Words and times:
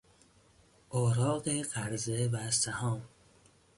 اوراق 0.89 1.61
قرضه 1.61 2.29
و 2.33 2.51
سهام 2.51 3.01